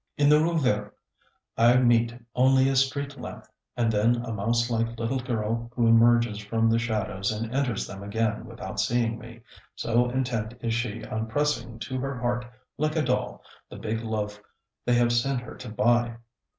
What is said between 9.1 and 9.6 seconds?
me,